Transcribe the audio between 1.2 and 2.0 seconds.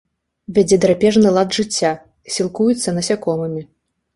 лад жыцця,